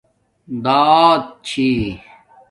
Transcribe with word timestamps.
داعات 0.63 1.23
چھݵ 1.47 1.73